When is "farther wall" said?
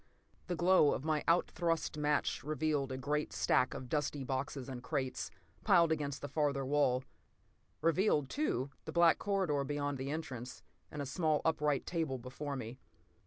6.27-7.03